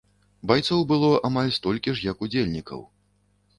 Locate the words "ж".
2.01-2.09